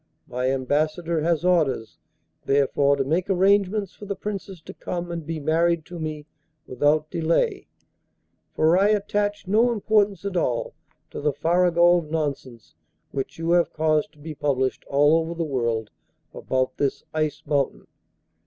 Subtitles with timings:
[0.27, 1.99] My Ambassador has orders,
[2.45, 6.25] therefore, to make arrangements for the Princess to come and be married to me
[6.65, 7.67] without delay
[8.55, 10.73] for I attach no importance at all
[11.11, 12.73] to the farrago of nonsense
[13.11, 15.91] which you have caused to be published all over the world
[16.33, 17.85] about this Ice Mountain.